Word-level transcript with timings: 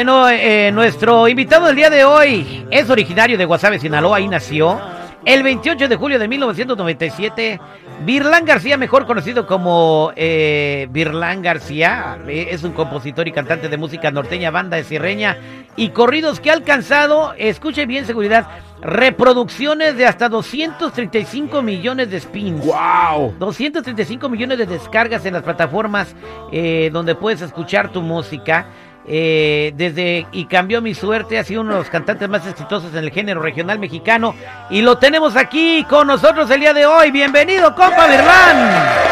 Bueno, 0.00 0.30
eh, 0.30 0.72
nuestro 0.72 1.28
invitado 1.28 1.66
del 1.66 1.76
día 1.76 1.90
de 1.90 2.06
hoy 2.06 2.66
es 2.70 2.88
originario 2.88 3.36
de 3.36 3.44
Guasave, 3.44 3.78
Sinaloa, 3.78 4.16
ahí 4.16 4.28
nació. 4.28 4.80
El 5.26 5.42
28 5.42 5.88
de 5.88 5.96
julio 5.96 6.18
de 6.18 6.26
1997, 6.26 7.60
Virlán 8.06 8.46
García, 8.46 8.78
mejor 8.78 9.04
conocido 9.04 9.46
como 9.46 10.10
eh, 10.16 10.88
Virlán 10.90 11.42
García, 11.42 12.18
eh, 12.26 12.48
es 12.50 12.64
un 12.64 12.72
compositor 12.72 13.28
y 13.28 13.32
cantante 13.32 13.68
de 13.68 13.76
música 13.76 14.10
norteña, 14.10 14.50
banda 14.50 14.78
de 14.78 14.84
sierreña 14.84 15.36
y 15.76 15.90
corridos 15.90 16.40
que 16.40 16.48
ha 16.48 16.54
alcanzado, 16.54 17.34
escuche 17.36 17.84
bien 17.84 18.06
seguridad, 18.06 18.46
reproducciones 18.80 19.98
de 19.98 20.06
hasta 20.06 20.30
235 20.30 21.60
millones 21.60 22.10
de 22.10 22.20
spins. 22.20 22.64
¡Wow! 22.64 23.34
235 23.38 24.30
millones 24.30 24.56
de 24.56 24.64
descargas 24.64 25.26
en 25.26 25.34
las 25.34 25.42
plataformas 25.42 26.14
eh, 26.52 26.88
donde 26.90 27.14
puedes 27.14 27.42
escuchar 27.42 27.92
tu 27.92 28.00
música. 28.00 28.66
Eh, 29.06 29.72
desde 29.76 30.26
y 30.30 30.44
cambió 30.44 30.82
mi 30.82 30.94
suerte, 30.94 31.38
ha 31.38 31.44
sido 31.44 31.62
uno 31.62 31.72
de 31.72 31.78
los 31.78 31.90
cantantes 31.90 32.28
más 32.28 32.46
exitosos 32.46 32.92
en 32.92 33.04
el 33.04 33.10
género 33.10 33.40
regional 33.40 33.78
mexicano 33.78 34.34
y 34.68 34.82
lo 34.82 34.98
tenemos 34.98 35.36
aquí 35.36 35.84
con 35.88 36.06
nosotros 36.06 36.50
el 36.50 36.60
día 36.60 36.74
de 36.74 36.86
hoy. 36.86 37.10
Bienvenido, 37.10 37.74
compa 37.74 38.06
Virlán. 38.06 39.09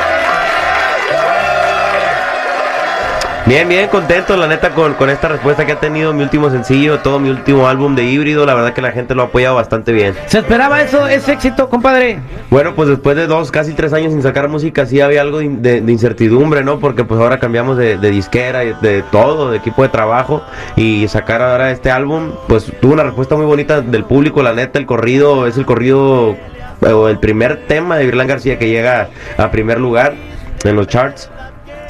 Bien, 3.48 3.66
bien, 3.66 3.88
contento, 3.88 4.36
la 4.36 4.46
neta, 4.46 4.74
con, 4.74 4.92
con 4.92 5.08
esta 5.08 5.26
respuesta 5.26 5.64
que 5.64 5.72
ha 5.72 5.80
tenido 5.80 6.12
mi 6.12 6.22
último 6.22 6.50
sencillo, 6.50 6.98
todo 6.98 7.18
mi 7.18 7.30
último 7.30 7.66
álbum 7.66 7.94
de 7.94 8.04
híbrido. 8.04 8.44
La 8.44 8.52
verdad 8.52 8.74
que 8.74 8.82
la 8.82 8.92
gente 8.92 9.14
lo 9.14 9.22
ha 9.22 9.24
apoyado 9.26 9.54
bastante 9.54 9.90
bien. 9.90 10.14
¿Se 10.26 10.40
esperaba 10.40 10.82
eso, 10.82 11.08
ese 11.08 11.32
éxito, 11.32 11.70
compadre? 11.70 12.18
Bueno, 12.50 12.74
pues 12.74 12.90
después 12.90 13.16
de 13.16 13.26
dos, 13.26 13.50
casi 13.50 13.72
tres 13.72 13.94
años 13.94 14.12
sin 14.12 14.20
sacar 14.22 14.48
música, 14.48 14.84
sí 14.84 15.00
había 15.00 15.22
algo 15.22 15.38
de, 15.38 15.48
de- 15.48 15.80
de 15.80 15.92
incertidumbre, 15.92 16.62
¿no? 16.62 16.78
Porque 16.78 17.04
pues 17.04 17.18
ahora 17.22 17.38
cambiamos 17.38 17.78
de, 17.78 17.96
de 17.96 18.10
disquera, 18.10 18.58
de 18.60 19.02
todo, 19.10 19.50
de 19.50 19.56
equipo 19.56 19.82
de 19.82 19.88
trabajo. 19.88 20.42
Y 20.76 21.08
sacar 21.08 21.40
ahora 21.40 21.70
este 21.70 21.90
álbum, 21.90 22.32
pues 22.48 22.70
tuvo 22.82 22.92
una 22.92 23.04
respuesta 23.04 23.34
muy 23.34 23.46
bonita 23.46 23.80
del 23.80 24.04
público. 24.04 24.42
La 24.42 24.52
neta, 24.52 24.78
el 24.78 24.84
corrido 24.84 25.46
es 25.46 25.56
el 25.56 25.64
corrido, 25.64 26.36
o 26.82 27.08
el 27.08 27.18
primer 27.18 27.66
tema 27.66 27.96
de 27.96 28.04
Virlán 28.04 28.26
García 28.26 28.58
que 28.58 28.68
llega 28.68 29.08
a 29.38 29.50
primer 29.50 29.80
lugar 29.80 30.12
en 30.64 30.76
los 30.76 30.86
charts. 30.86 31.30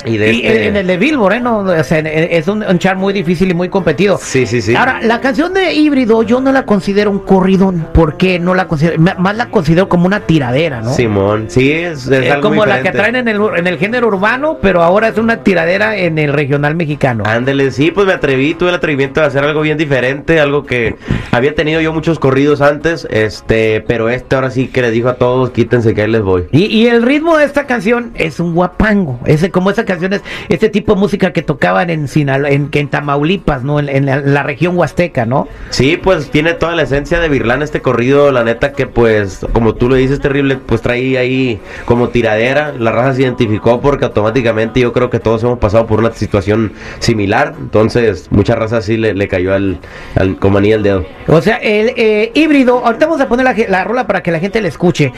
Y 0.05 0.17
de 0.17 0.33
Y 0.33 0.47
este- 0.47 0.67
en 0.69 0.77
el 0.77 0.87
de 0.87 0.97
Billboard, 0.97 1.35
¿eh? 1.35 1.41
No, 1.41 1.59
o 1.59 1.85
sea, 1.85 1.99
es 1.99 2.47
un, 2.47 2.63
un 2.63 2.79
chart 2.79 2.99
muy 2.99 3.13
difícil 3.13 3.51
y 3.51 3.55
muy 3.55 3.69
competido. 3.69 4.19
Sí, 4.23 4.47
sí, 4.47 4.63
sí. 4.63 4.75
Ahora, 4.77 5.01
la 5.03 5.21
canción 5.21 5.53
de 5.53 5.73
híbrido 5.75 6.23
yo 6.23 6.41
no 6.41 6.53
la 6.53 6.65
considero 6.65 7.11
un 7.11 7.19
corridón. 7.19 7.89
¿Por 7.93 8.17
qué 8.17 8.39
no 8.39 8.55
la 8.55 8.69
considero? 8.69 8.99
Más 9.01 9.37
la 9.37 9.51
considero 9.51 9.89
como 9.89 10.07
una 10.07 10.21
tiradera, 10.21 10.81
¿no? 10.83 10.93
Simón, 10.95 11.47
sí, 11.49 11.73
es, 11.73 12.07
es 12.07 12.25
Es 12.27 12.31
algo 12.31 12.51
como 12.51 12.65
la 12.65 12.83
que 12.83 12.93
traen 12.93 13.17
en 13.17 13.27
el, 13.29 13.41
en 13.57 13.67
el 13.67 13.79
género 13.79 14.07
urbano, 14.09 14.59
pero 14.63 14.83
ahora 14.83 15.09
es 15.09 15.19
una 15.19 15.43
tiradera 15.43 15.97
en 15.97 16.19
el 16.19 16.33
regional 16.33 16.77
mexicano. 16.77 17.25
Ándele, 17.27 17.71
sí, 17.73 17.91
pues 17.91 18.07
me 18.07 18.13
atreví, 18.13 18.55
tuve 18.55 18.69
el 18.69 18.77
atrevimiento 18.77 19.21
de 19.21 19.27
hacer 19.27 19.43
algo 19.43 19.61
bien 19.63 19.79
diferente, 19.79 20.39
algo 20.41 20.65
que 20.65 20.95
había 21.33 21.55
tenido 21.55 21.81
yo 21.81 21.93
muchos 21.93 22.19
corridos 22.21 22.61
antes, 22.61 23.07
este, 23.11 23.81
pero 23.87 24.09
este 24.09 24.37
ahora 24.37 24.51
sí 24.51 24.69
que 24.69 24.81
les 24.83 24.93
dijo 24.93 25.09
a 25.09 25.15
todos, 25.15 25.51
quítense 25.51 25.93
que 25.95 26.03
ahí 26.03 26.09
les 26.11 26.23
voy. 26.23 26.45
Y, 26.53 26.67
y 26.67 26.87
el 26.87 27.03
ritmo 27.03 27.37
de 27.37 27.45
esta 27.45 27.67
canción 27.67 28.13
es 28.15 28.39
un 28.39 28.55
guapango. 28.55 29.19
Ese, 29.25 29.51
como 29.51 29.71
esa 29.71 29.85
canción 29.89 30.13
es 30.13 30.23
este 30.49 30.69
tipo 30.69 30.95
de 30.95 31.01
música 31.01 31.33
que 31.33 31.43
tocaban 31.43 31.91
en 31.91 32.07
Sinaloa, 32.07 32.51
en, 32.51 32.69
que 32.69 32.79
en 32.79 32.89
Tamaulipas, 32.89 33.65
¿no? 33.65 33.81
En, 33.81 33.89
en 33.89 34.07
la, 34.07 34.21
la 34.21 34.45
región 34.45 34.77
huasteca, 34.77 35.27
¿no? 35.27 35.49
Sí, 35.71 35.99
pues 36.01 36.31
tiene 36.31 36.55
toda 36.55 36.77
la 36.77 36.83
esencia 36.83 37.19
de 37.19 37.29
Virlán 37.29 37.63
este 37.63 37.83
corrido, 37.83 38.31
la 38.31 38.45
neta 38.45 38.73
que 38.73 38.87
pues, 38.87 39.45
como 39.53 39.75
tú 39.75 39.89
lo 39.89 39.97
dices, 39.97 40.21
terrible, 40.21 40.57
pues 40.57 40.83
trae 40.83 41.19
ahí 41.19 41.61
como 41.85 42.11
tiradera, 42.11 42.73
la 42.79 42.93
raza 42.93 43.15
se 43.15 43.23
identificó 43.23 43.81
porque 43.81 44.05
automáticamente 44.05 44.81
yo 44.81 44.93
creo 44.93 45.11
que 45.11 45.19
todos 45.19 45.43
hemos 45.43 45.59
pasado 45.59 45.87
por 45.87 45.99
una 45.99 46.13
situación 46.13 46.73
similar, 46.99 47.55
entonces 47.59 48.29
mucha 48.31 48.55
raza 48.55 48.83
sí 48.83 48.97
le, 48.97 49.15
le 49.15 49.27
cayó 49.27 49.55
al, 49.55 49.79
al 50.15 50.37
como 50.39 50.59
anillo 50.59 50.77
al 50.77 50.83
dedo. 50.83 51.07
O 51.27 51.41
sea, 51.41 51.57
el 51.57 51.93
eh, 51.97 52.31
híbrido, 52.35 52.85
ahorita 52.85 53.07
vamos 53.07 53.21
a 53.21 53.29
poner 53.29 53.45
la, 53.45 53.55
la 53.69 53.85
rola 53.85 54.07
para 54.07 54.23
que 54.23 54.31
la 54.31 54.39
gente 54.39 54.61
la 54.61 54.69
escuche. 54.69 55.13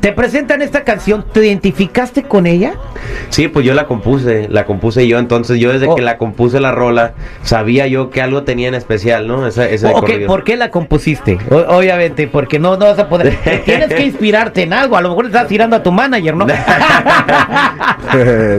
Te 0.00 0.12
presentan 0.12 0.62
esta 0.62 0.84
canción, 0.84 1.24
¿te 1.32 1.44
identificaste 1.46 2.22
con 2.22 2.46
ella? 2.46 2.74
Sí, 3.30 3.48
pues 3.48 3.66
yo 3.66 3.74
la 3.74 3.86
compuse, 3.86 4.46
la 4.48 4.64
compuse 4.64 5.06
yo, 5.08 5.18
entonces 5.18 5.58
yo 5.58 5.72
desde 5.72 5.86
Oh. 5.88 5.94
que 5.96 6.02
la 6.02 6.18
compuse 6.18 6.60
la 6.60 6.70
rola, 6.72 7.14
sabía 7.42 7.86
yo 7.86 8.10
que 8.10 8.22
algo 8.22 8.42
tenía 8.44 8.68
en 8.68 8.74
especial, 8.74 9.26
¿no? 9.26 9.46
Ese, 9.46 9.74
ese 9.74 9.86
ok, 9.88 10.00
corrido. 10.00 10.26
¿por 10.26 10.44
qué 10.44 10.56
la 10.56 10.70
compusiste? 10.70 11.38
O- 11.50 11.76
obviamente, 11.76 12.28
porque 12.28 12.58
no, 12.58 12.76
no 12.76 12.84
vas 12.86 12.98
a 12.98 13.08
poder. 13.08 13.36
Tienes 13.64 13.88
que 13.92 14.04
inspirarte 14.04 14.62
en 14.62 14.72
algo. 14.72 14.96
A 14.96 15.00
lo 15.00 15.08
mejor 15.10 15.24
le 15.24 15.30
estás 15.30 15.48
tirando 15.48 15.76
a 15.76 15.82
tu 15.82 15.90
manager, 15.92 16.34
¿no? 16.36 16.46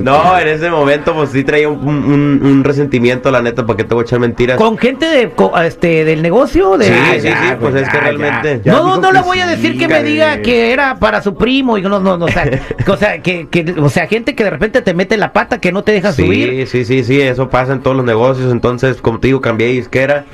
No, 0.03 0.37
en 0.37 0.47
ese 0.47 0.69
momento 0.69 1.13
pues 1.13 1.31
sí 1.31 1.43
traía 1.43 1.69
un, 1.69 1.79
un- 1.87 2.39
un 2.43 2.63
resentimiento, 2.63 3.31
la 3.31 3.41
neta, 3.41 3.65
¿para 3.65 3.77
qué 3.77 3.83
te 3.83 3.93
voy 3.93 4.03
a 4.03 4.05
echar 4.05 4.19
mentiras? 4.19 4.57
Con 4.57 4.77
gente 4.77 5.05
de, 5.07 5.29
co- 5.31 5.57
este, 5.59 6.05
del 6.05 6.21
negocio. 6.21 6.77
De, 6.77 6.85
Sí, 6.85 6.93
Ah, 6.95 7.13
sí, 7.19 7.27
ya, 7.27 7.41
sí, 7.41 7.55
pues 7.59 7.75
es 7.75 7.87
que 7.89 7.95
ya, 7.95 8.01
realmente- 8.01 8.61
ya. 8.63 8.71
Ya 8.73 8.73
No, 8.73 8.97
no, 8.97 9.11
le 9.11 9.19
que 9.19 9.25
voy 9.25 9.39
a 9.39 9.47
decir 9.47 9.77
que 9.77 9.87
me 9.87 10.03
diga 10.03 10.41
que 10.41 10.71
era 10.71 10.95
para 10.95 11.21
su 11.21 11.28
primo 11.35 11.77
y 11.77 11.81
no, 11.81 11.99
no, 11.99 12.17
no, 12.17 12.25
o 12.25 12.29
sea, 12.29 12.49
que- 12.49 12.59
o 12.91 12.97
sea, 12.97 13.21
que, 13.21 13.47
que- 13.49 13.75
o 13.79 13.89
sea, 13.89 14.07
gente 14.07 14.35
que 14.35 14.43
de 14.43 14.49
repente 14.49 14.81
te 14.81 14.93
mete 14.93 15.17
la 15.17 15.33
pata 15.33 15.59
que 15.59 15.71
no 15.71 15.83
te 15.83 15.91
deja 15.91 16.11
subir. 16.13 16.67
Sí, 16.67 16.85
sí, 16.85 16.85
sí, 16.85 17.03
sí, 17.03 17.21
eso 17.21 17.49
pasa 17.49 17.73
en 17.73 17.81
todos 17.81 17.95
los 17.97 18.05
negocios, 18.05 18.51
entonces, 18.51 18.97
como 19.01 19.19
te 19.19 19.27
digo, 19.27 19.41
cambié 19.41 19.67
de 19.67 19.73
disquera. 19.73 20.25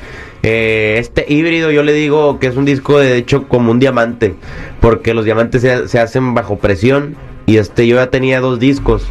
Eh, 0.43 0.97
este 0.99 1.25
híbrido 1.27 1.71
yo 1.71 1.81
le 1.81 1.91
digo 1.93 2.37
que 2.37 2.45
es 2.47 2.55
un 2.55 2.65
disco 2.65 2.99
de 2.99 3.17
hecho 3.17 3.47
como 3.47 3.71
un 3.71 3.79
diamante, 3.79 4.35
porque 4.79 5.13
los 5.15 5.25
diamantes 5.25 5.61
se, 5.63 5.87
se 5.87 5.99
hacen 5.99 6.35
bajo 6.35 6.57
presión 6.57 7.15
y 7.47 7.57
este 7.57 7.87
yo 7.87 7.95
ya 7.95 8.11
tenía 8.11 8.41
dos 8.41 8.59
discos, 8.59 9.07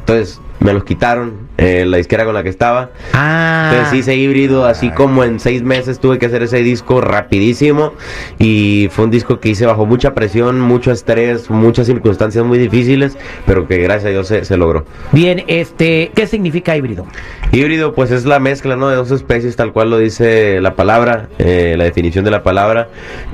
entonces 0.00 0.40
me 0.62 0.72
los 0.72 0.84
quitaron, 0.84 1.48
eh, 1.58 1.84
la 1.86 1.96
disquera 1.96 2.24
con 2.24 2.34
la 2.34 2.42
que 2.42 2.48
estaba. 2.48 2.90
Ah. 3.12 3.70
Entonces 3.72 4.00
hice 4.00 4.16
híbrido, 4.16 4.64
así 4.66 4.90
como 4.90 5.24
en 5.24 5.40
seis 5.40 5.62
meses 5.62 5.98
tuve 5.98 6.18
que 6.18 6.26
hacer 6.26 6.42
ese 6.42 6.58
disco 6.62 7.00
rapidísimo 7.00 7.92
y 8.38 8.88
fue 8.90 9.06
un 9.06 9.10
disco 9.10 9.40
que 9.40 9.50
hice 9.50 9.66
bajo 9.66 9.86
mucha 9.86 10.14
presión, 10.14 10.60
mucho 10.60 10.92
estrés, 10.92 11.50
muchas 11.50 11.86
circunstancias 11.86 12.44
muy 12.44 12.58
difíciles, 12.58 13.16
pero 13.46 13.66
que 13.66 13.78
gracias 13.78 14.06
a 14.06 14.10
Dios 14.10 14.28
se, 14.28 14.44
se 14.44 14.56
logró. 14.56 14.84
Bien, 15.12 15.44
este, 15.46 16.10
¿qué 16.14 16.26
significa 16.26 16.76
híbrido? 16.76 17.06
Híbrido 17.50 17.92
pues 17.94 18.10
es 18.10 18.24
la 18.24 18.38
mezcla 18.38 18.76
¿no? 18.76 18.88
de 18.88 18.96
dos 18.96 19.10
especies 19.10 19.56
tal 19.56 19.72
cual 19.72 19.90
lo 19.90 19.98
dice 19.98 20.60
la 20.60 20.74
palabra, 20.74 21.28
eh, 21.38 21.74
la 21.76 21.84
definición 21.84 22.24
de 22.24 22.30
la 22.30 22.42
palabra, 22.42 22.88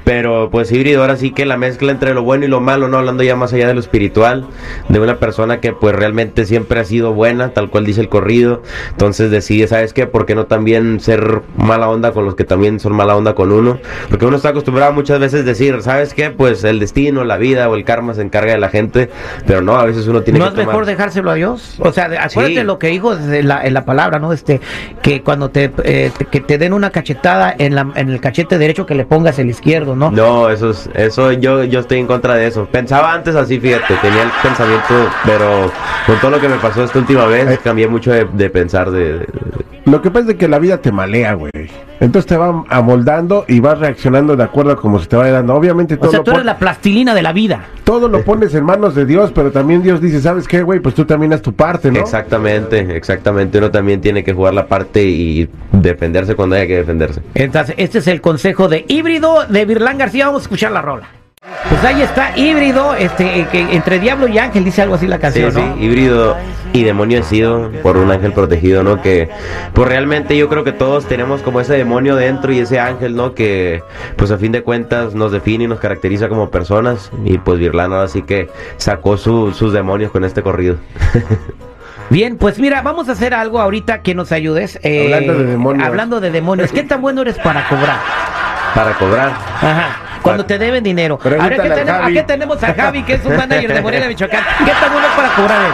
pero 0.05 0.51
pues 0.51 0.73
híbrido 0.73 1.03
ahora 1.03 1.17
sí 1.17 1.31
que 1.31 1.47
la 1.47 1.57
mezcla 1.57 1.93
entre 1.93 2.15
lo 2.15 2.23
bueno 2.23 2.45
y 2.45 2.49
lo 2.49 2.61
malo, 2.61 2.89
no 2.89 2.99
hablando 2.99 3.23
ya 3.23 3.37
más 3.37 3.53
allá 3.53 3.69
de 3.69 3.75
lo 3.75 3.81
espiritual, 3.81 4.47
de 4.89 5.01
una 5.01 5.19
persona 5.19 5.61
que 5.61 5.73
pues 5.73 5.95
realmente 5.95 6.47
siempre 6.47 6.81
ha 6.81 6.85
sido 6.85 7.15
buena, 7.19 7.51
tal 7.53 7.69
cual 7.69 7.85
dice 7.85 8.01
el 8.01 8.09
corrido, 8.09 8.63
entonces 8.93 9.31
decide, 9.31 9.67
¿sabes 9.67 9.93
qué? 9.93 10.07
¿Por 10.07 10.25
qué 10.25 10.35
no 10.35 10.47
también 10.47 11.01
ser 11.01 11.43
mala 11.57 11.91
onda 11.91 12.13
con 12.13 12.25
los 12.25 12.35
que 12.37 12.45
también 12.45 12.81
son 12.81 12.95
mala 12.95 13.17
onda 13.17 13.35
con 13.35 13.53
uno? 13.53 13.79
Porque 14.09 14.25
uno 14.25 14.37
está 14.37 14.51
acostumbrado 14.51 14.93
muchas 14.93 15.19
veces 15.21 15.41
a 15.41 15.45
decir, 15.45 15.83
¿sabes 15.83 16.15
qué? 16.15 16.31
Pues 16.31 16.65
el 16.65 16.79
destino, 16.79 17.25
la 17.25 17.37
vida 17.37 17.69
o 17.69 17.75
el 17.75 17.85
karma 17.85 18.15
se 18.15 18.23
encarga 18.23 18.53
de 18.53 18.59
la 18.59 18.69
gente, 18.71 19.11
pero 19.47 19.61
no, 19.61 19.77
a 19.77 19.85
veces 19.85 20.07
uno 20.07 20.23
tiene 20.23 20.39
¿No 20.39 20.45
que 20.47 20.49
es 20.51 20.55
tomar... 20.55 20.69
mejor 20.69 20.87
dejárselo 20.87 21.31
a 21.31 21.35
Dios? 21.35 21.75
O 21.81 21.93
sea, 21.93 22.05
acuérdate 22.05 22.55
Sí. 22.61 22.63
lo 22.63 22.79
que 22.79 22.87
dijo 22.87 23.15
de 23.17 23.43
la, 23.43 23.63
en 23.65 23.75
la 23.75 23.85
palabra, 23.85 24.19
¿no? 24.19 24.33
Este, 24.33 24.61
que 25.03 25.23
cuando 25.23 25.51
te, 25.51 25.71
eh, 25.85 26.11
que 26.31 26.41
te 26.41 26.57
den 26.57 26.73
una 26.73 26.91
cachetada 26.91 27.55
en, 27.59 27.75
la, 27.75 27.89
en 27.97 28.09
el 28.11 28.21
cachete 28.21 28.57
derecho 28.59 28.87
que 28.87 28.95
le 28.95 29.05
pongas 29.05 29.39
el 29.39 29.51
izquierdo, 29.51 29.97
¿no? 29.97 30.11
No, 30.13 30.49
eso 30.49 30.71
es, 30.71 30.89
eso 30.95 31.33
yo, 31.33 31.65
yo 31.65 31.81
estoy 31.81 31.99
en 31.99 32.07
contra 32.07 32.35
de 32.35 32.47
eso. 32.47 32.67
Pensaba 32.71 33.13
antes 33.13 33.35
así, 33.35 33.59
fíjate, 33.59 33.95
tenía 34.01 34.23
el 34.23 34.31
pensamiento, 34.43 34.95
pero 35.25 35.71
con 36.07 36.17
todo 36.21 36.31
lo 36.33 36.41
que 36.41 36.49
me 36.49 36.57
pasó 36.57 36.85
esta 36.85 36.99
última 37.09 37.27
vez, 37.27 37.49
Eh. 37.49 37.59
cambié 37.63 37.89
mucho 37.89 38.13
de, 38.13 38.27
de 38.33 38.51
pensar 38.51 38.91
de, 38.91 39.05
de- 39.13 39.19
de- 39.19 39.27
Lo 39.87 40.03
que 40.03 40.11
pasa 40.11 40.21
es 40.23 40.27
de 40.29 40.37
que 40.37 40.49
la 40.49 40.59
vida 40.59 40.79
te 40.79 40.93
malea, 40.93 41.33
güey. 41.35 41.51
Entonces 42.01 42.27
te 42.27 42.37
va 42.37 42.65
amoldando 42.69 43.45
y 43.49 43.59
vas 43.61 43.79
reaccionando 43.79 44.37
de 44.37 44.45
acuerdo 44.45 44.73
a 44.73 44.77
como 44.77 44.99
se 45.01 45.07
te 45.09 45.17
vaya 45.17 45.33
dando. 45.33 45.55
Obviamente 45.55 45.95
O 45.95 45.99
todo, 45.99 46.11
sea, 46.11 46.19
lo, 46.19 46.25
tú 46.25 46.31
eres 46.33 46.45
la 46.45 46.57
plastilina 46.59 47.15
de 47.15 47.23
la 47.23 47.33
vida. 47.33 47.65
todo 47.85 48.09
lo 48.09 48.23
pones 48.23 48.55
en 48.55 48.65
manos 48.65 48.95
de 48.95 49.05
Dios, 49.07 49.33
pero 49.35 49.51
también 49.51 49.83
Dios 49.83 50.01
dice, 50.01 50.21
¿sabes 50.21 50.47
qué, 50.47 50.63
güey? 50.63 50.79
Pues 50.81 50.95
tú 50.95 51.05
también 51.07 51.33
haz 51.33 51.43
tu 51.43 51.55
parte, 51.55 51.91
¿no? 51.91 51.99
Exactamente, 51.99 52.97
exactamente. 52.97 53.59
Uno 53.59 53.71
también 53.71 54.01
tiene 54.01 54.23
que 54.23 54.33
jugar 54.33 54.55
la 54.55 54.67
parte 54.67 55.03
y 55.05 55.49
defenderse 55.73 56.35
cuando 56.37 56.55
haya 56.57 56.67
que 56.67 56.77
defenderse. 56.77 57.21
Entonces, 57.35 57.75
este 57.79 57.99
es 57.99 58.07
el 58.07 58.21
consejo 58.21 58.69
de 58.69 58.85
híbrido 58.89 59.47
de 59.49 59.65
Virlán 59.65 59.99
García. 59.99 60.27
Vamos 60.27 60.43
a 60.43 60.45
escuchar 60.45 60.71
la 60.73 60.83
rola. 60.83 61.09
Pues 61.69 61.85
ahí 61.85 62.01
está, 62.03 62.37
híbrido, 62.39 62.95
este, 62.95 63.47
que 63.51 63.61
entre 63.75 63.99
diablo 63.99 64.27
y 64.29 64.39
ángel 64.39 64.65
dice 64.65 64.81
algo 64.83 64.95
así 64.95 65.07
la 65.07 65.19
canción, 65.19 65.53
sí, 65.53 65.61
¿no? 65.61 65.77
híbrido 65.77 66.37
y 66.73 66.85
demonio 66.85 67.19
he 67.19 67.23
sido 67.25 67.71
por 67.83 67.97
un 67.97 68.11
ángel 68.11 68.33
protegido, 68.33 68.83
¿no? 68.83 69.03
Que 69.03 69.29
pues 69.75 69.89
realmente 69.89 70.37
yo 70.37 70.49
creo 70.49 70.65
que 70.65 70.73
todos 70.73 71.07
tenemos 71.07 71.43
como 71.43 71.61
ese 71.61 71.75
demonio 71.77 72.15
dentro 72.17 72.53
y 72.53 72.61
ese 72.61 72.79
ángel, 72.81 73.17
¿no? 73.17 73.35
Que 73.35 73.83
pues 74.17 74.31
a 74.31 74.39
fin 74.39 74.53
de 74.53 74.63
cuentas 74.63 75.15
nos 75.15 75.33
define 75.33 75.65
y 75.65 75.67
nos 75.67 75.81
caracteriza 75.81 76.29
como 76.29 76.49
personas 76.51 77.11
y 77.25 77.39
pues 77.39 77.59
Virlán 77.59 77.93
ahora 77.93 78.09
sí 78.09 78.23
que 78.23 78.49
sacó 78.77 79.17
su- 79.19 79.53
sus 79.53 79.73
demonios 79.73 80.11
con 80.11 80.25
este 80.25 80.43
corrido. 80.43 80.77
Bien, 82.11 82.39
pues 82.39 82.59
mira, 82.59 82.81
vamos 82.81 83.09
a 83.11 83.13
hacer 83.13 83.35
algo 83.35 83.61
ahorita 83.61 84.01
que 84.01 84.15
nos 84.15 84.33
ayudes. 84.33 84.79
eh, 84.83 85.05
Hablando 85.13 85.35
de 85.35 85.45
demonios. 85.45 85.87
Hablando 85.87 86.21
de 86.21 86.31
demonios, 86.31 86.73
¿qué 86.73 86.83
tan 86.83 87.03
bueno 87.03 87.21
eres 87.21 87.37
para 87.39 87.69
cobrar? 87.69 87.99
Para 88.75 88.93
cobrar. 88.95 89.29
Ajá. 89.31 89.97
Cuando 90.23 90.45
te 90.47 90.59
deben 90.59 90.83
dinero. 90.85 91.19
Pregúntale 91.19 91.55
Ahora, 91.55 91.63
¿qué 91.65 91.71
al 91.71 91.79
tenemos, 91.79 92.01
Javi. 92.03 92.19
aquí 92.19 92.27
tenemos 92.27 92.63
a 92.63 92.75
Javi, 92.75 93.03
que 93.03 93.13
es 93.15 93.25
un 93.25 93.37
manager 93.37 93.75
de 93.75 93.83
Morelia, 93.83 94.09
Michoacán. 94.09 94.45
¿Qué 94.65 94.71
tan 94.81 94.93
bueno 94.93 95.07
es 95.07 95.13
para 95.15 95.29
cobrar 95.35 95.59
él? 95.67 95.73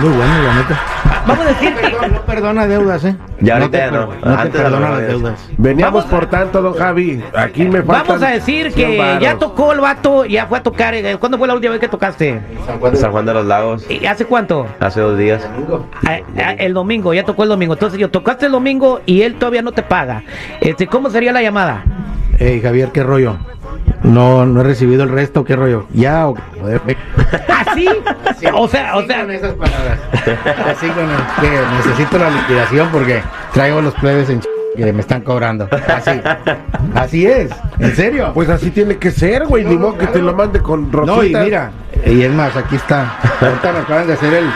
Muy 0.00 0.08
bueno, 0.16 0.42
la 0.42 0.54
neta. 0.54 0.80
Vamos 1.26 1.46
a 1.46 1.48
decir 1.50 1.74
que... 1.74 2.08
No, 2.08 2.22
perdona 2.22 2.66
deudas, 2.66 3.04
¿eh? 3.04 3.14
Ya 3.40 3.56
no 3.58 3.64
ahorita 3.66 3.84
te, 3.84 3.90
no. 3.92 4.06
no 4.06 4.12
te 4.12 4.28
Antes 4.42 4.60
a 4.60 4.64
lo 4.64 4.70
perdona 4.76 4.90
las 4.90 5.06
deudas. 5.06 5.48
Veníamos 5.58 6.04
por 6.06 6.26
tanto, 6.26 6.62
don 6.62 6.74
Javi. 6.74 7.22
Aquí 7.36 7.64
me 7.64 7.82
faltan. 7.82 8.06
Vamos 8.08 8.22
a 8.22 8.30
decir 8.30 8.72
100 8.72 8.74
que 8.74 9.18
ya 9.20 9.38
tocó 9.38 9.72
el 9.72 9.80
vato, 9.80 10.24
ya 10.24 10.46
fue 10.46 10.58
a 10.58 10.62
tocar. 10.62 10.94
eh, 10.94 11.16
¿Cuándo 11.20 11.38
fue 11.38 11.46
la 11.46 11.54
última 11.54 11.72
vez 11.72 11.80
que 11.80 11.88
tocaste? 11.88 12.40
San 12.96 13.12
Juan 13.12 13.26
de 13.26 13.34
los 13.34 13.46
Lagos, 13.46 13.84
¿Y 13.88 14.04
¿Hace 14.06 14.24
cuánto? 14.24 14.66
hace 14.80 15.00
dos 15.00 15.16
días. 15.18 15.46
Ah, 16.06 16.18
ah, 16.38 16.52
El 16.58 16.74
domingo, 16.74 17.14
ya 17.14 17.22
tocó 17.24 17.44
el 17.44 17.50
domingo. 17.50 17.74
Entonces 17.74 18.00
yo 18.00 18.10
tocaste 18.10 18.46
el 18.46 18.52
domingo 18.52 19.00
y 19.06 19.22
él 19.22 19.34
todavía 19.36 19.62
no 19.62 19.70
te 19.72 19.82
paga. 19.82 20.24
Este, 20.60 20.86
¿Cómo 20.88 21.10
sería 21.10 21.32
la 21.32 21.42
llamada? 21.42 21.84
Ey, 22.38 22.60
Javier, 22.60 22.90
¿qué 22.90 23.02
rollo? 23.04 23.36
No, 24.02 24.44
no 24.46 24.60
he 24.60 24.64
recibido 24.64 25.04
el 25.04 25.08
resto, 25.10 25.44
¿qué 25.44 25.54
rollo? 25.56 25.86
Ya, 25.92 26.26
o 26.28 26.34
joder, 26.60 26.80
ve. 26.84 26.96
¿Así? 27.66 27.88
o 28.54 28.66
sea, 28.68 28.96
o 28.96 28.98
Así 29.00 29.06
sea, 29.06 29.20
con 29.22 29.30
esas 29.30 29.52
palabras. 29.54 29.98
Así 30.66 30.88
con 30.88 31.04
el 31.04 31.16
que 31.40 31.60
necesito 31.76 32.18
la 32.18 32.30
liquidación 32.30 32.88
porque 32.92 33.22
traigo 33.52 33.80
los 33.80 33.94
plebes 33.94 34.28
en 34.30 34.40
ch- 34.40 34.46
que 34.76 34.92
me 34.92 35.00
están 35.00 35.20
cobrando. 35.20 35.68
Así. 35.94 36.20
Así 36.94 37.26
es. 37.26 37.50
¿En 37.78 37.94
serio? 37.94 38.32
Pues 38.34 38.48
así 38.48 38.70
tiene 38.70 38.96
que 38.96 39.10
ser, 39.10 39.46
güey. 39.46 39.64
Ni 39.64 39.76
modo 39.76 39.96
que 39.98 40.06
te 40.08 40.18
lo 40.20 40.34
mande 40.34 40.60
con 40.60 40.90
rosita. 40.90 41.14
No, 41.16 41.24
y 41.24 41.44
mira, 41.44 41.70
y 42.06 42.22
es 42.22 42.32
más, 42.32 42.56
aquí 42.56 42.76
está. 42.76 43.18
Ahorita 43.40 43.72
me 43.72 43.78
acaban 43.80 44.06
de 44.06 44.14
hacer 44.14 44.32
el, 44.34 44.46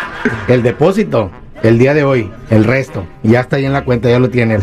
el 0.48 0.62
depósito 0.62 1.30
el 1.62 1.78
día 1.78 1.94
de 1.94 2.04
hoy, 2.04 2.30
el 2.50 2.64
resto. 2.64 3.04
Ya 3.22 3.40
está 3.40 3.56
ahí 3.56 3.66
en 3.66 3.72
la 3.74 3.84
cuenta, 3.84 4.08
ya 4.08 4.18
lo 4.18 4.28
tienen. 4.30 4.62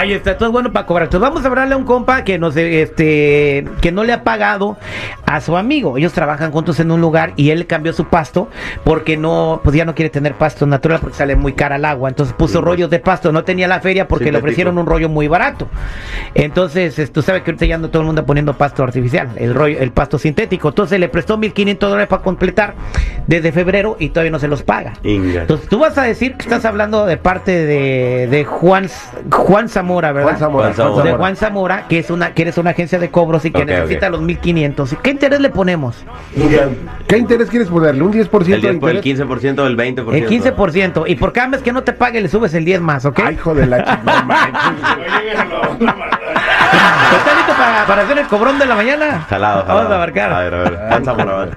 Ahí 0.00 0.14
está, 0.14 0.38
todo 0.38 0.48
es 0.48 0.52
bueno 0.54 0.72
para 0.72 0.86
cobrar. 0.86 1.04
Entonces 1.08 1.28
vamos 1.28 1.44
a 1.44 1.48
hablarle 1.48 1.74
a 1.74 1.76
un 1.76 1.84
compa 1.84 2.24
que 2.24 2.38
no 2.38 2.50
se, 2.50 2.80
este, 2.80 3.66
que 3.82 3.92
no 3.92 4.02
le 4.02 4.14
ha 4.14 4.24
pagado 4.24 4.78
a 5.26 5.42
su 5.42 5.58
amigo. 5.58 5.98
Ellos 5.98 6.14
trabajan 6.14 6.50
juntos 6.52 6.80
en 6.80 6.90
un 6.90 7.02
lugar 7.02 7.34
y 7.36 7.50
él 7.50 7.66
cambió 7.66 7.92
su 7.92 8.06
pasto 8.06 8.48
porque 8.82 9.18
no, 9.18 9.60
pues 9.62 9.76
ya 9.76 9.84
no 9.84 9.94
quiere 9.94 10.08
tener 10.08 10.32
pasto 10.36 10.66
natural 10.66 11.00
porque 11.02 11.18
sale 11.18 11.36
muy 11.36 11.52
cara 11.52 11.76
el 11.76 11.84
agua. 11.84 12.08
Entonces 12.08 12.34
puso 12.34 12.62
rollos 12.62 12.88
de 12.88 12.98
pasto. 12.98 13.30
No 13.30 13.44
tenía 13.44 13.68
la 13.68 13.80
feria 13.80 14.08
porque 14.08 14.32
le 14.32 14.38
ofrecieron 14.38 14.78
un 14.78 14.86
rollo 14.86 15.10
muy 15.10 15.28
barato. 15.28 15.68
Entonces, 16.34 16.98
es- 16.98 17.12
tú 17.12 17.20
sabes 17.20 17.42
que 17.42 17.50
ahorita 17.50 17.66
ya 17.66 17.74
ando 17.74 17.90
todo 17.90 18.00
el 18.00 18.06
mundo 18.06 18.24
poniendo 18.24 18.56
pasto 18.56 18.82
artificial, 18.82 19.28
el 19.36 19.54
rollo, 19.54 19.78
el 19.80 19.92
pasto 19.92 20.18
sintético. 20.18 20.68
Entonces 20.70 20.98
le 20.98 21.10
prestó 21.10 21.36
1500 21.36 21.90
dólares 21.90 22.08
para 22.08 22.22
completar 22.22 22.74
desde 23.30 23.52
febrero 23.52 23.94
y 24.00 24.08
todavía 24.08 24.32
no 24.32 24.40
se 24.40 24.48
los 24.48 24.64
paga. 24.64 24.94
Inga. 25.04 25.42
Entonces 25.42 25.68
tú 25.68 25.78
vas 25.78 25.96
a 25.96 26.02
decir 26.02 26.34
que 26.34 26.42
estás 26.42 26.64
hablando 26.64 27.06
de 27.06 27.16
parte 27.16 27.52
de, 27.64 28.26
de 28.28 28.44
Juan 28.44 28.88
Juan 29.30 29.68
Zamora, 29.68 30.10
¿verdad? 30.10 30.30
Juan 30.30 30.38
Zamora. 30.40 30.64
Juan 30.64 30.74
Zamora. 30.74 31.04
De. 31.04 31.12
Juan 31.16 31.36
Zamora, 31.36 31.84
que 31.88 32.00
es 32.00 32.10
una 32.10 32.34
que 32.34 32.42
eres 32.42 32.58
una 32.58 32.70
agencia 32.70 32.98
de 32.98 33.08
cobros 33.10 33.44
y 33.44 33.52
que 33.52 33.62
Ok, 33.62 33.68
necesita 33.68 34.06
ok. 34.08 34.12
los 34.14 34.22
1500. 34.22 34.96
¿Qué 35.00 35.10
interés 35.10 35.38
le 35.40 35.50
ponemos? 35.50 36.04
¿Qué 37.06 37.18
interés 37.18 37.48
quieres 37.50 37.68
ponerle? 37.68 38.02
¿Un 38.02 38.12
10% 38.12 38.40
El, 38.40 38.48
de 38.62 38.66
10 38.68 38.78
por 38.80 38.90
el 38.90 38.96
interés? 38.96 39.20
15% 39.20 39.58
o 39.60 39.66
el 39.68 39.76
20%. 39.76 40.12
El 40.12 40.28
15%. 40.28 41.04
Y 41.06 41.14
por 41.14 41.32
cada 41.32 41.46
mes 41.46 41.62
que 41.62 41.72
no 41.72 41.84
te 41.84 41.92
pague 41.92 42.20
le 42.20 42.26
subes 42.28 42.52
el 42.54 42.64
10 42.64 42.80
más, 42.80 43.04
¿ok? 43.04 43.20
Ay, 43.24 43.34
hijo 43.34 43.54
de 43.54 43.66
la 43.66 43.84
chica. 43.84 44.02
para, 47.60 47.86
para 47.86 48.02
hacer 48.02 48.18
el 48.18 48.26
cobrón 48.26 48.58
de 48.58 48.66
la 48.66 48.74
mañana? 48.74 49.26
Jalado, 49.28 49.62
jalado. 49.62 49.78
Vamos 49.78 49.92
a 49.92 49.98
marcar. 49.98 50.32
A 50.32 50.40
ver, 50.40 50.54
a 50.54 50.58
ver. 50.58 50.78
Juan 50.88 51.04
Zamora, 51.04 51.32
va. 51.32 51.48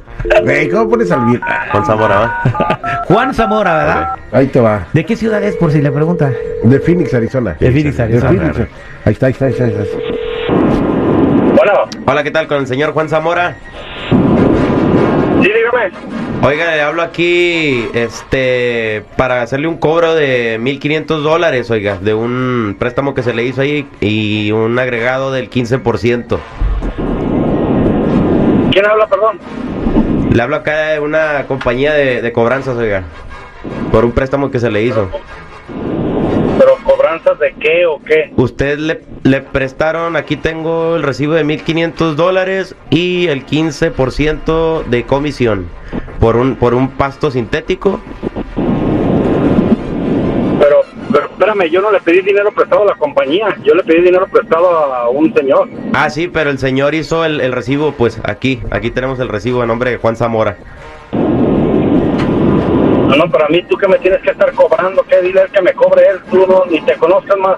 Güey, 0.41 0.69
¿cómo 0.69 0.89
pones 0.89 1.11
al 1.11 1.25
vir? 1.25 1.41
Juan 1.71 1.85
Zamora, 1.85 2.19
va. 2.19 3.03
Juan 3.07 3.33
Zamora, 3.33 3.77
¿verdad? 3.77 4.09
Ahí 4.31 4.47
te 4.47 4.59
va. 4.59 4.87
¿De 4.93 5.05
qué 5.05 5.15
ciudad 5.15 5.41
es, 5.43 5.55
por 5.55 5.71
si 5.71 5.81
le 5.81 5.91
pregunta? 5.91 6.31
De 6.63 6.79
Phoenix, 6.79 7.13
Arizona. 7.13 7.55
De 7.59 7.71
Phoenix, 7.71 7.99
Arizona. 7.99 8.31
De 8.31 8.53
Phoenix. 8.53 8.71
Ahí 9.05 9.13
está, 9.13 9.25
ahí 9.27 9.31
está, 9.31 9.45
ahí 9.45 9.51
está. 9.51 9.63
Ahí 9.65 9.71
está. 9.71 9.97
Bueno, 11.55 11.73
Hola, 12.05 12.23
¿qué 12.23 12.31
tal? 12.31 12.47
Con 12.47 12.57
el 12.59 12.67
señor 12.67 12.91
Juan 12.91 13.07
Zamora. 13.09 13.55
sí, 14.09 15.51
dígame. 15.53 16.32
Oiga, 16.45 16.75
le 16.75 16.81
hablo 16.81 17.03
aquí, 17.03 17.87
este, 17.93 19.05
para 19.15 19.41
hacerle 19.41 19.67
un 19.67 19.77
cobro 19.77 20.13
de 20.13 20.59
1.500 20.59 21.21
dólares, 21.21 21.71
oiga, 21.71 21.97
de 21.99 22.13
un 22.13 22.75
préstamo 22.77 23.13
que 23.13 23.23
se 23.23 23.33
le 23.33 23.45
hizo 23.45 23.61
ahí 23.61 23.87
y 24.01 24.51
un 24.51 24.77
agregado 24.77 25.31
del 25.31 25.49
15%. 25.49 26.37
¿Quién 28.71 28.85
habla, 28.85 29.07
perdón? 29.07 29.39
Le 30.33 30.43
hablo 30.43 30.57
acá 30.57 30.89
de 30.89 30.99
una 30.99 31.45
compañía 31.47 31.93
de, 31.93 32.21
de 32.21 32.33
cobranzas, 32.33 32.75
oiga, 32.75 33.03
por 33.93 34.03
un 34.03 34.11
préstamo 34.11 34.51
que 34.51 34.59
se 34.59 34.69
le 34.69 34.83
hizo. 34.83 35.09
¿Pero 36.59 36.75
cobranzas 36.83 37.39
de 37.39 37.55
qué 37.57 37.85
o 37.85 38.01
qué? 38.03 38.33
Usted 38.35 38.79
le, 38.79 39.01
le 39.23 39.39
prestaron, 39.39 40.17
aquí 40.17 40.35
tengo 40.35 40.97
el 40.97 41.03
recibo 41.03 41.35
de 41.35 41.45
1.500 41.45 42.15
dólares 42.15 42.75
y 42.89 43.27
el 43.27 43.45
15% 43.45 44.83
de 44.83 45.05
comisión 45.05 45.69
por 46.23 46.37
un, 46.37 46.55
por 46.55 46.73
un 46.73 46.91
pasto 46.91 47.29
sintético. 47.29 47.99
Pero, 50.57 50.77
pero 51.11 51.25
espérame, 51.25 51.69
yo 51.69 51.81
no 51.81 51.91
le 51.91 51.99
pedí 51.99 52.21
dinero 52.21 52.49
prestado 52.53 52.83
a 52.83 52.85
la 52.85 52.95
compañía. 52.95 53.57
Yo 53.61 53.75
le 53.75 53.83
pedí 53.83 54.03
dinero 54.03 54.25
prestado 54.31 54.69
a 54.69 55.09
un 55.09 55.33
señor. 55.33 55.67
Ah, 55.93 56.09
sí, 56.09 56.29
pero 56.29 56.49
el 56.49 56.59
señor 56.59 56.95
hizo 56.95 57.25
el, 57.25 57.41
el 57.41 57.51
recibo, 57.51 57.91
pues 57.91 58.21
aquí, 58.23 58.61
aquí 58.71 58.89
tenemos 58.89 59.19
el 59.19 59.27
recibo 59.27 59.63
a 59.63 59.65
nombre 59.65 59.91
de 59.91 59.97
Juan 59.97 60.15
Zamora. 60.15 60.55
No, 61.11 63.17
no, 63.17 63.29
para 63.29 63.49
mí 63.49 63.61
tú 63.63 63.75
que 63.75 63.89
me 63.89 63.99
tienes 63.99 64.21
que 64.21 64.29
estar 64.29 64.53
cobrando, 64.53 65.03
¿qué? 65.03 65.21
Dile 65.21 65.41
que 65.51 65.61
me 65.61 65.73
cobre 65.73 66.03
él, 66.09 66.19
tú 66.31 66.47
no, 66.47 66.63
ni 66.71 66.79
te 66.83 66.95
conozcas 66.95 67.37
más. 67.37 67.57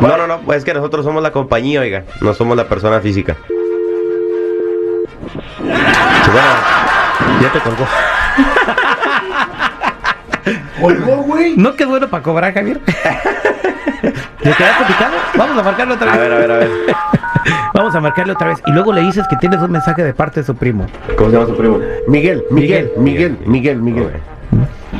No, 0.00 0.16
no, 0.16 0.26
no, 0.26 0.40
pues 0.40 0.58
es 0.58 0.64
que 0.64 0.74
nosotros 0.74 1.04
somos 1.04 1.22
la 1.22 1.30
compañía, 1.30 1.80
oiga, 1.80 2.02
no 2.20 2.34
somos 2.34 2.56
la 2.56 2.64
persona 2.64 3.00
física. 3.00 3.36
Bueno, 5.60 6.89
ya 7.40 7.52
te 7.52 7.58
colgó. 7.60 7.86
Colgó, 10.80 11.16
güey. 11.24 11.54
¿No 11.56 11.74
que 11.76 11.82
es 11.84 11.88
bueno 11.88 12.08
para 12.08 12.22
cobrar, 12.22 12.54
Javier? 12.54 12.78
¿Te 12.80 14.52
quedaste 14.52 14.84
picado? 14.86 15.14
Vamos 15.36 15.58
a 15.58 15.62
marcarle 15.62 15.94
otra 15.94 16.12
A 16.12 16.16
vez. 16.16 16.28
ver, 16.28 16.32
a 16.32 16.38
ver, 16.38 16.50
a 16.50 16.56
ver. 16.56 16.70
Vamos 17.74 17.94
a 17.94 18.00
marcarle 18.00 18.32
otra 18.32 18.48
vez. 18.48 18.58
Y 18.66 18.72
luego 18.72 18.92
le 18.92 19.02
dices 19.02 19.26
que 19.28 19.36
tienes 19.36 19.60
un 19.60 19.70
mensaje 19.70 20.02
de 20.02 20.14
parte 20.14 20.40
de 20.40 20.46
su 20.46 20.54
primo. 20.56 20.86
¿Cómo 21.16 21.30
se 21.30 21.36
llama 21.36 21.48
su 21.48 21.56
primo? 21.56 21.78
Miguel, 22.08 22.44
Miguel, 22.50 22.92
Miguel, 22.96 23.38
Miguel, 23.46 23.82
Miguel. 23.82 24.10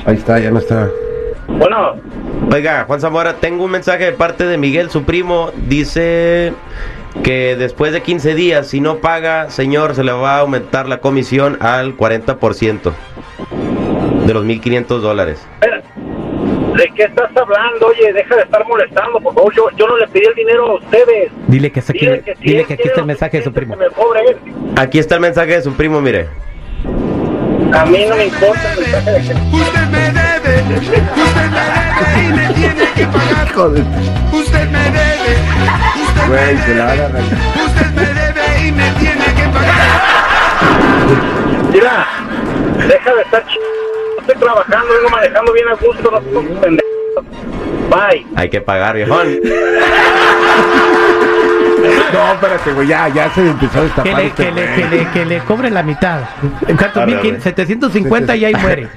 Ahí 0.06 0.16
está, 0.16 0.38
ya 0.38 0.50
no 0.50 0.58
está. 0.58 0.88
Bueno, 1.48 1.94
Oiga, 2.52 2.84
Juan 2.86 3.00
Zamora, 3.00 3.34
tengo 3.34 3.64
un 3.64 3.70
mensaje 3.70 4.04
de 4.04 4.12
parte 4.12 4.46
de 4.46 4.56
Miguel, 4.58 4.90
su 4.90 5.04
primo. 5.04 5.50
Dice 5.66 6.52
que 7.22 7.56
después 7.56 7.92
de 7.92 8.02
15 8.02 8.34
días, 8.34 8.68
si 8.68 8.80
no 8.80 8.98
paga, 8.98 9.50
señor, 9.50 9.94
se 9.94 10.04
le 10.04 10.12
va 10.12 10.36
a 10.36 10.40
aumentar 10.40 10.88
la 10.88 11.00
comisión 11.00 11.58
al 11.60 11.96
40% 11.96 12.92
de 14.26 14.34
los 14.34 14.44
1.500 14.44 14.86
dólares. 15.00 15.46
¿de 16.80 16.90
qué 16.94 17.02
estás 17.04 17.30
hablando? 17.36 17.86
Oye, 17.88 18.12
deja 18.12 18.36
de 18.36 18.42
estar 18.42 18.66
molestando, 18.66 19.20
por 19.20 19.34
favor. 19.34 19.54
Yo, 19.54 19.70
yo 19.76 19.86
no 19.86 19.98
le 19.98 20.08
pedí 20.08 20.24
el 20.26 20.34
dinero 20.34 20.66
a 20.66 20.74
ustedes. 20.76 21.30
Dile 21.46 21.70
que, 21.70 21.80
aquí, 21.80 21.98
Dile 21.98 22.22
que, 22.22 22.34
si 22.36 22.44
dile 22.44 22.64
que 22.64 22.74
aquí 22.74 22.88
está 22.88 23.00
el 23.00 23.06
mensaje 23.06 23.38
de 23.38 23.44
su 23.44 23.52
primo. 23.52 23.76
Aquí 24.76 24.98
está 24.98 25.14
el 25.16 25.20
mensaje 25.20 25.52
de 25.52 25.62
su 25.62 25.72
primo, 25.72 26.00
mire. 26.00 26.28
A 27.72 27.84
mí 27.86 28.06
no 28.08 28.16
me 28.16 28.26
importa. 28.26 28.74
Usted 29.52 29.86
me 29.90 30.10
debe, 30.10 30.76
usted 30.80 31.02
me 31.34 31.50
debe 31.58 32.28
y 32.28 32.32
me 32.32 32.54
tiene 32.54 32.84
que 32.94 33.06
pagar. 33.06 33.52
Usted 34.32 34.68
me 34.70 34.84
debe, 34.84 35.36
usted 36.02 36.09
Güey, 36.28 36.56
se 36.58 36.74
la 36.74 36.84
van 36.84 37.00
a 37.00 37.04
arrancar. 37.06 37.38
usted 37.66 37.86
me 37.94 38.06
debe 38.06 38.68
y 38.68 38.72
me 38.72 38.90
tiene 38.92 39.24
que 39.24 39.48
pagar. 39.52 40.00
Mira, 41.72 42.06
deja 42.88 43.14
de 43.14 43.22
estar 43.22 43.46
ch... 43.46 43.58
No 44.16 44.20
estoy 44.20 44.36
trabajando, 44.36 44.94
vengo 44.94 45.08
manejando 45.10 45.52
bien 45.52 45.68
a 45.68 45.74
gusto, 45.74 46.10
no 46.10 46.18
estoy 46.18 46.56
pendejo. 46.60 46.88
Bye. 47.88 48.26
Hay 48.36 48.48
que 48.48 48.60
pagar, 48.60 48.94
viejón. 48.94 49.40
No, 52.12 52.32
espérate, 52.34 52.72
güey, 52.72 52.88
ya, 52.88 53.08
ya 53.08 53.30
se 53.34 53.48
empezó 53.48 53.78
a 53.78 53.82
Que 53.82 53.86
destapar 53.86 54.14
le, 54.16 54.26
este 54.26 54.44
que, 54.44 54.52
le, 54.52 54.74
que, 54.74 54.84
le, 54.88 55.10
que 55.10 55.24
le 55.24 55.38
cobre 55.40 55.70
la 55.70 55.82
mitad. 55.82 56.20
En 56.66 56.76
cuanto 56.76 57.00
Arre, 57.00 57.12
1500, 57.12 57.42
750 57.42 58.36
y 58.36 58.44
ahí 58.44 58.54
muere. 58.54 58.88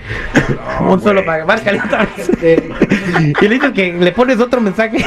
Un 0.82 1.02
solo 1.02 1.24
paga. 1.24 1.46
Márcale 1.46 1.82
otra 1.84 2.06
vez. 2.16 2.30
y 3.42 3.48
le 3.48 3.56
dices 3.56 3.72
que 3.72 3.94
le 3.94 4.12
pones 4.12 4.40
otro 4.40 4.60
mensaje. 4.62 4.98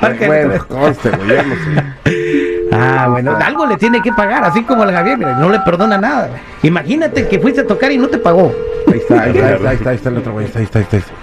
Bueno, 0.00 0.66
conste, 0.66 1.10
güey, 1.10 1.28
ya 1.28 1.42
no 1.42 1.54
sé. 1.54 2.10
Ah, 2.72 3.08
bueno, 3.10 3.36
algo 3.44 3.66
le 3.66 3.76
tiene 3.76 4.00
que 4.00 4.12
pagar, 4.12 4.44
así 4.44 4.62
como 4.62 4.84
el 4.84 4.92
Javier, 4.92 5.18
mira, 5.18 5.34
no 5.34 5.48
le 5.48 5.58
perdona 5.58 5.98
nada. 5.98 6.30
Imagínate 6.62 7.26
que 7.26 7.40
fuiste 7.40 7.62
a 7.62 7.66
tocar 7.66 7.90
y 7.90 7.98
no 7.98 8.06
te 8.06 8.16
pagó. 8.16 8.54
Ahí 8.86 8.98
está, 8.98 9.22
ahí 9.22 9.30
está, 9.30 9.48
ahí 9.48 9.54
está, 9.56 9.68
ahí 9.70 9.76
está, 9.76 9.90
ahí 9.90 9.96
está 9.96 10.08
el 10.08 10.18
otro 10.18 10.32
güey, 10.32 10.46
ahí 10.46 10.62
está, 10.62 10.78
ahí 10.78 10.82
está, 10.84 10.96
ahí 10.96 11.02
está. 11.02 11.14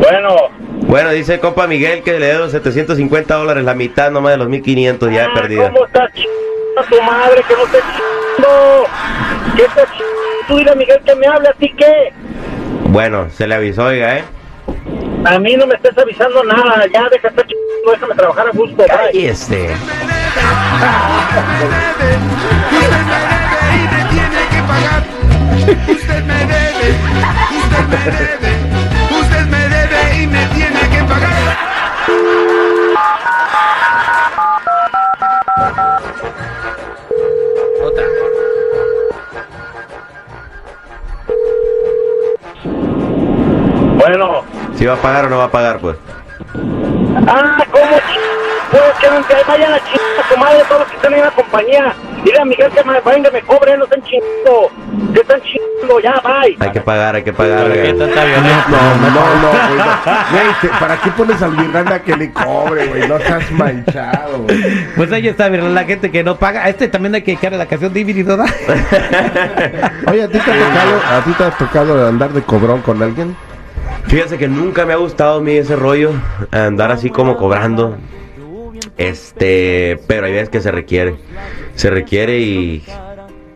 Bueno, 0.00 0.36
Bueno, 0.82 1.10
dice 1.10 1.34
el 1.34 1.40
compa 1.40 1.66
Miguel 1.66 2.02
que 2.02 2.18
le 2.18 2.26
debo 2.26 2.48
750 2.48 3.34
dólares, 3.34 3.64
la 3.64 3.74
mitad 3.74 4.10
nomás 4.10 4.32
de 4.32 4.38
los 4.38 4.48
1500 4.48 5.10
ya 5.10 5.24
ah, 5.24 5.34
perdida. 5.34 5.70
¿cómo 5.72 5.86
está 5.86 6.08
ch... 6.08 6.26
tu 6.88 7.02
madre 7.02 7.42
que 7.48 7.54
no 7.54 7.64
te 7.64 7.78
ch... 7.78 9.56
¿Qué 9.56 9.62
te 9.62 9.82
ch... 9.82 10.04
Tú 10.46 10.58
dile 10.58 10.72
a 10.72 10.74
Miguel 10.74 11.00
que 11.04 11.14
me 11.14 11.26
hable, 11.26 11.48
¿a 11.48 11.52
ti 11.54 11.72
qué? 11.76 12.12
Bueno, 12.84 13.30
se 13.30 13.46
le 13.46 13.54
avisó, 13.54 13.84
oiga, 13.84 14.18
¿eh? 14.18 14.24
A 15.24 15.38
mí 15.38 15.54
no 15.54 15.66
me 15.66 15.74
estés 15.74 15.96
avisando 15.98 16.42
nada, 16.44 16.86
ya 16.86 17.08
deja 17.10 17.28
de 17.28 17.42
estar 17.42 17.46
ch... 17.46 17.52
déjame 17.92 18.14
trabajar 18.14 18.48
a 18.48 18.50
gusto, 18.52 18.76
bye. 18.76 19.28
Este. 19.28 19.70
Usted 19.70 19.84
me 21.46 21.66
debe 22.00 22.18
y 23.76 23.82
me 23.86 24.00
tiene 24.10 24.40
que 24.50 24.60
pagar. 24.62 25.02
Usted 25.88 26.24
me 26.24 26.38
debe, 26.46 26.86
usted 27.58 27.84
me 27.88 27.98
debe, 28.10 28.39
¿Si 44.80 44.86
va 44.86 44.94
a 44.94 44.96
pagar 44.96 45.26
o 45.26 45.28
no 45.28 45.36
va 45.36 45.44
a 45.44 45.50
pagar, 45.50 45.78
pues? 45.78 45.94
Ah, 47.26 47.62
¿cómo. 47.70 47.84
Pues 48.70 48.82
que 48.98 49.10
no 49.10 49.26
que 49.26 49.34
vayan 49.46 49.74
a 49.74 49.78
chingar 49.80 50.24
a 50.24 50.32
su 50.32 50.38
madre 50.38 50.62
todos 50.68 50.80
los 50.80 50.88
que 50.88 50.96
están 50.96 51.12
en 51.12 51.20
la 51.20 51.30
compañía. 51.32 51.94
Dile 52.24 52.38
a 52.40 52.44
Miguel 52.46 52.70
que 52.70 52.82
me 52.84 52.98
venga, 53.00 53.30
me 53.30 53.42
cobre, 53.42 53.76
no 53.76 53.84
están 53.84 54.02
chingando. 54.04 54.70
Que 55.12 55.20
están 55.20 55.42
chingando, 55.42 56.00
ya, 56.00 56.14
bye. 56.24 56.56
Hay 56.60 56.72
que 56.72 56.80
pagar, 56.80 57.14
hay 57.14 57.22
que 57.22 57.32
pagar. 57.34 57.64
¿Por 57.64 57.72
qué 57.74 57.92
oiga. 57.92 58.06
tanta 58.06 58.24
violencia? 58.24 58.64
No, 58.70 58.96
no, 58.96 59.10
no, 59.10 59.50
güey. 59.50 59.78
no. 59.78 59.90
Güey, 60.30 60.54
te- 60.62 60.68
¿para 60.80 60.96
qué 60.96 61.10
pones 61.10 61.42
al 61.42 61.50
Miranda 61.50 61.98
que 61.98 62.16
le 62.16 62.32
cobre, 62.32 62.86
güey? 62.86 63.06
No 63.06 63.18
seas 63.18 63.50
manchado, 63.52 64.38
güey. 64.38 64.86
Pues 64.96 65.12
ahí 65.12 65.28
está, 65.28 65.50
¿verdad? 65.50 65.68
la 65.72 65.84
gente 65.84 66.10
que 66.10 66.24
no 66.24 66.36
paga. 66.36 66.64
A 66.64 66.70
este 66.70 66.88
también 66.88 67.14
hay 67.16 67.22
que 67.22 67.32
echarle 67.32 67.58
la 67.58 67.66
canción 67.66 67.92
¿verdad? 67.92 68.46
Oye, 70.06 70.22
¿a 70.22 70.28
ti 70.28 70.38
te 70.38 70.50
ha 70.50 70.58
tocado, 70.58 71.18
a 71.18 71.20
ti 71.22 71.32
te 71.32 71.44
ha 71.44 71.50
tocado 71.50 72.08
andar 72.08 72.30
de 72.30 72.40
cobrón 72.40 72.80
con 72.80 73.02
alguien? 73.02 73.36
Fíjense 74.10 74.38
que 74.38 74.48
nunca 74.48 74.84
me 74.84 74.92
ha 74.92 74.96
gustado 74.96 75.38
a 75.38 75.40
mí 75.40 75.52
ese 75.52 75.76
rollo, 75.76 76.10
andar 76.50 76.90
así 76.90 77.10
como 77.10 77.36
cobrando. 77.36 77.96
Este, 78.98 80.00
pero 80.08 80.26
hay 80.26 80.32
veces 80.32 80.48
que 80.48 80.60
se 80.60 80.72
requiere. 80.72 81.14
Se 81.76 81.90
requiere 81.90 82.40
y 82.40 82.82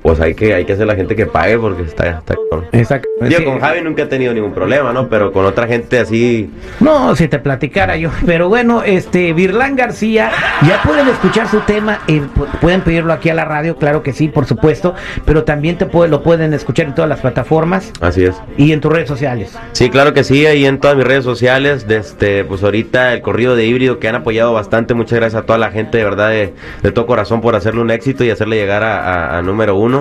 pues 0.04 0.20
hay 0.20 0.34
que 0.34 0.52
hay 0.52 0.66
que 0.66 0.74
hacer 0.74 0.86
la 0.86 0.94
gente 0.94 1.16
que 1.16 1.24
pague 1.24 1.58
porque 1.58 1.82
está, 1.82 2.18
está. 2.18 2.34
Exacto. 2.72 3.08
Yo 3.22 3.38
Sí. 3.38 3.44
con 3.44 3.58
Javi 3.58 3.80
nunca 3.80 4.02
he 4.02 4.06
tenido 4.06 4.34
ningún 4.34 4.52
problema, 4.52 4.92
¿no? 4.92 5.08
Pero 5.08 5.32
con 5.32 5.46
otra 5.46 5.66
gente 5.66 5.98
así 5.98 6.50
No, 6.78 7.16
si 7.16 7.26
te 7.26 7.38
platicara 7.38 7.96
yo. 7.96 8.10
Pero 8.26 8.48
bueno, 8.50 8.82
este, 8.84 9.32
Virlán 9.32 9.76
García, 9.76 10.30
ya 10.68 10.82
pueden 10.82 11.08
escuchar 11.08 11.48
su 11.48 11.60
tema, 11.60 12.00
pu- 12.06 12.46
pueden 12.60 12.82
pedirlo 12.82 13.14
aquí 13.14 13.30
a 13.30 13.34
la 13.34 13.46
radio, 13.46 13.76
claro 13.76 14.02
que 14.02 14.12
sí, 14.12 14.28
por 14.28 14.44
supuesto, 14.44 14.94
pero 15.24 15.44
también 15.44 15.78
te 15.78 15.86
puede, 15.86 16.10
lo 16.10 16.22
pueden 16.22 16.52
escuchar 16.52 16.86
en 16.86 16.94
todas 16.94 17.08
las 17.08 17.20
plataformas 17.20 17.90
así 18.00 18.24
es. 18.24 18.34
y 18.58 18.72
en 18.72 18.80
tus 18.82 18.92
redes 18.92 19.08
sociales. 19.08 19.56
Sí, 19.72 19.88
claro 19.88 20.12
que 20.12 20.22
sí, 20.22 20.44
ahí 20.44 20.66
en 20.66 20.78
todas 20.80 20.96
mis 20.98 21.06
redes 21.06 21.24
sociales, 21.24 21.88
desde 21.88 22.44
pues 22.44 22.62
ahorita 22.62 23.14
el 23.14 23.22
corrido 23.22 23.56
de 23.56 23.64
híbrido 23.64 23.98
que 23.98 24.08
han 24.08 24.16
apoyado 24.16 24.52
bastante, 24.52 24.92
muchas 24.92 25.18
gracias 25.18 25.42
a 25.42 25.46
toda 25.46 25.58
la 25.58 25.70
gente, 25.70 25.96
de 25.98 26.04
verdad, 26.04 26.28
de, 26.28 26.52
de 26.82 26.92
todo 26.92 27.06
corazón 27.06 27.40
por 27.40 27.54
hacerle 27.56 27.80
un 27.80 27.90
éxito 27.90 28.22
y 28.22 28.30
hacerle 28.30 28.56
llegar 28.56 28.82
a, 28.82 29.00
a- 29.00 29.38
a 29.38 29.42
número 29.42 29.76
uno. 29.76 29.93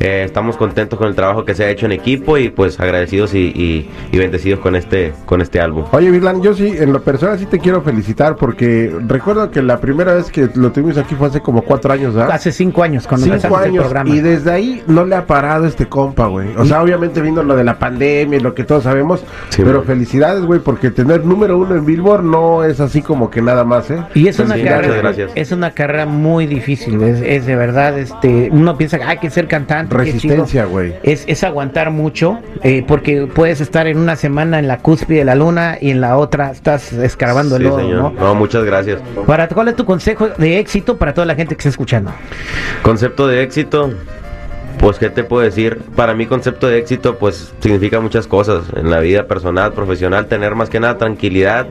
Eh, 0.00 0.22
estamos 0.24 0.56
contentos 0.56 0.98
con 0.98 1.08
el 1.08 1.14
trabajo 1.14 1.44
que 1.44 1.54
se 1.54 1.64
ha 1.64 1.70
hecho 1.70 1.86
en 1.86 1.92
equipo 1.92 2.38
y 2.38 2.48
pues 2.50 2.78
agradecidos 2.80 3.34
y, 3.34 3.38
y- 3.54 3.90
y 4.12 4.18
bendecidos 4.18 4.60
con 4.60 4.76
este, 4.76 5.12
con 5.26 5.40
este 5.40 5.60
álbum. 5.60 5.84
Oye, 5.92 6.10
Virlan, 6.10 6.42
yo 6.42 6.54
sí, 6.54 6.74
en 6.78 6.92
lo 6.92 7.02
personal 7.02 7.38
sí 7.38 7.46
te 7.46 7.58
quiero 7.58 7.82
felicitar 7.82 8.36
porque 8.36 8.94
recuerdo 9.06 9.50
que 9.50 9.62
la 9.62 9.78
primera 9.80 10.14
vez 10.14 10.30
que 10.30 10.48
lo 10.54 10.72
tuvimos 10.72 10.96
aquí 10.98 11.14
fue 11.14 11.28
hace 11.28 11.40
como 11.40 11.62
cuatro 11.62 11.92
años, 11.92 12.14
¿verdad? 12.14 12.32
Hace 12.34 12.52
cinco 12.52 12.82
años 12.82 13.06
cuando 13.06 13.24
Cinco 13.24 13.36
empezamos 13.36 13.60
el 13.62 13.68
años 13.70 13.82
programa. 13.84 14.10
y 14.10 14.20
desde 14.20 14.50
ahí 14.52 14.82
no 14.86 15.04
le 15.04 15.16
ha 15.16 15.26
parado 15.26 15.66
este 15.66 15.86
compa, 15.86 16.26
güey. 16.26 16.48
O 16.56 16.64
sea, 16.64 16.82
obviamente 16.82 17.20
vino 17.20 17.42
lo 17.42 17.56
de 17.56 17.64
la 17.64 17.78
pandemia 17.78 18.38
y 18.38 18.40
lo 18.40 18.54
que 18.54 18.64
todos 18.64 18.84
sabemos, 18.84 19.24
Sí, 19.50 19.62
pero 19.64 19.76
güey. 19.78 19.86
felicidades, 19.86 20.42
güey, 20.44 20.60
porque 20.60 20.90
tener 20.90 21.24
número 21.24 21.58
uno 21.58 21.74
en 21.74 21.84
Billboard 21.84 22.22
no 22.24 22.64
es 22.64 22.80
así 22.80 23.02
como 23.02 23.30
que 23.30 23.42
nada 23.42 23.64
más, 23.64 23.90
¿eh? 23.90 23.98
Y 24.14 24.28
es 24.28 24.38
una 24.38 24.54
Sí, 24.54 24.62
carrera, 24.62 24.88
muchas 24.88 25.02
gracias. 25.02 25.32
es 25.34 25.52
una 25.52 25.70
carrera 25.72 26.06
muy 26.06 26.46
difícil, 26.46 27.02
es, 27.02 27.20
es 27.20 27.46
de 27.46 27.56
verdad, 27.56 27.98
este, 27.98 28.48
uno 28.52 28.76
piensa 28.76 28.98
que 28.98 29.04
hay 29.04 29.18
que 29.18 29.30
ser 29.34 29.48
cantante, 29.48 29.94
Resistencia, 29.94 30.64
güey. 30.64 30.94
Es, 31.02 31.24
es 31.26 31.44
aguantar 31.44 31.90
mucho, 31.90 32.38
eh, 32.62 32.84
porque 32.86 33.26
puedes 33.26 33.60
estar 33.60 33.86
en 33.86 33.98
una 33.98 34.16
semana 34.16 34.58
en 34.58 34.68
la 34.68 34.78
cúspide 34.78 35.18
de 35.18 35.24
la 35.24 35.34
luna 35.34 35.76
y 35.80 35.90
en 35.90 36.00
la 36.00 36.16
otra 36.16 36.50
estás 36.50 36.92
escarbando 36.92 37.56
el 37.56 37.64
lodo, 37.64 37.78
señor. 37.78 37.96
¿no? 37.96 38.10
No, 38.12 38.34
muchas 38.34 38.64
gracias. 38.64 39.00
Para, 39.26 39.48
¿Cuál 39.48 39.68
es 39.68 39.76
tu 39.76 39.84
consejo 39.84 40.28
de 40.28 40.58
éxito 40.58 40.96
para 40.96 41.12
toda 41.12 41.26
la 41.26 41.34
gente 41.34 41.54
que 41.54 41.60
está 41.60 41.68
escuchando? 41.68 42.12
Concepto 42.82 43.26
de 43.26 43.42
éxito, 43.42 43.92
pues 44.78 44.98
qué 44.98 45.10
te 45.10 45.24
puedo 45.24 45.42
decir, 45.42 45.78
para 45.96 46.14
mí 46.14 46.26
concepto 46.26 46.66
de 46.66 46.78
éxito 46.78 47.16
pues 47.16 47.54
significa 47.60 48.00
muchas 48.00 48.26
cosas 48.26 48.64
en 48.76 48.90
la 48.90 49.00
vida 49.00 49.26
personal, 49.26 49.72
profesional, 49.72 50.26
tener 50.26 50.54
más 50.54 50.70
que 50.70 50.80
nada 50.80 50.98
tranquilidad 50.98 51.68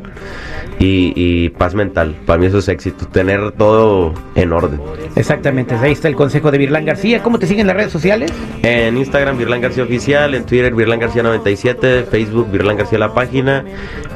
y, 0.80 1.14
y 1.16 1.50
paz 1.50 1.76
mental, 1.76 2.16
para 2.26 2.40
mí 2.40 2.48
eso 2.48 2.58
es 2.60 2.68
éxito, 2.68 3.08
tener 3.08 3.52
todo 3.52 4.14
en 4.36 4.52
orden. 4.52 4.80
Exactamente, 5.16 5.76
ahí 5.76 5.92
está 5.92 6.08
el 6.08 6.16
consejo 6.16 6.52
de 6.52 6.58
Virlán 6.58 6.86
García. 6.86 7.22
¿Cómo 7.22 7.40
te 7.40 7.48
siguen 7.48 7.62
en 7.62 7.68
las 7.68 7.76
redes 7.76 7.92
sociales? 7.92 8.32
En 8.64 8.98
Instagram 8.98 9.38
Virlán 9.38 9.62
García 9.62 9.84
Oficial, 9.84 10.34
en 10.34 10.46
Twitter 10.46 10.74
Virlán 10.74 11.00
García 11.00 11.24
97, 11.24 12.06
Facebook 12.10 12.52
Virlán 12.52 12.78
García 12.78 13.00
la 13.00 13.14
página 13.14 13.64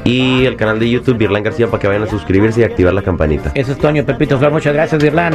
y 0.04 0.44
el 0.44 0.56
canal 0.56 0.78
de 0.78 0.90
YouTube 0.90 1.16
Virlán 1.16 1.42
García 1.42 1.66
para 1.66 1.80
que 1.80 1.86
vayan 1.88 2.02
a 2.02 2.06
suscribirse 2.06 2.60
y 2.60 2.64
activar 2.64 2.94
la 2.94 3.02
campanita. 3.02 3.52
Eso 3.54 3.72
es 3.72 3.78
Toño 3.78 4.04
Pepito 4.04 4.38
Flor. 4.38 4.52
Muchas 4.52 4.74
gracias, 4.74 5.02
Virlán. 5.02 5.34